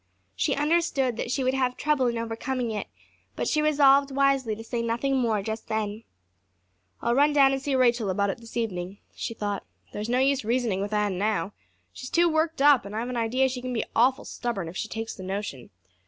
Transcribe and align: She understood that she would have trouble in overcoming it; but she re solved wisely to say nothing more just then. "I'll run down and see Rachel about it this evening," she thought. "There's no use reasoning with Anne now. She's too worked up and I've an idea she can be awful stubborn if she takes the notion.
She 0.35 0.55
understood 0.55 1.15
that 1.17 1.29
she 1.29 1.43
would 1.43 1.53
have 1.53 1.77
trouble 1.77 2.07
in 2.07 2.17
overcoming 2.17 2.71
it; 2.71 2.87
but 3.35 3.47
she 3.47 3.61
re 3.61 3.71
solved 3.71 4.09
wisely 4.09 4.55
to 4.55 4.63
say 4.63 4.81
nothing 4.81 5.15
more 5.15 5.43
just 5.43 5.67
then. 5.67 6.05
"I'll 7.03 7.13
run 7.13 7.33
down 7.33 7.53
and 7.53 7.61
see 7.61 7.75
Rachel 7.75 8.09
about 8.09 8.31
it 8.31 8.39
this 8.39 8.57
evening," 8.57 8.97
she 9.13 9.35
thought. 9.35 9.63
"There's 9.93 10.09
no 10.09 10.17
use 10.17 10.43
reasoning 10.43 10.81
with 10.81 10.91
Anne 10.91 11.19
now. 11.19 11.53
She's 11.93 12.09
too 12.09 12.27
worked 12.27 12.63
up 12.63 12.83
and 12.83 12.95
I've 12.95 13.09
an 13.09 13.15
idea 13.15 13.47
she 13.47 13.61
can 13.61 13.73
be 13.73 13.85
awful 13.95 14.25
stubborn 14.25 14.67
if 14.67 14.75
she 14.75 14.87
takes 14.87 15.13
the 15.13 15.21
notion. 15.21 15.69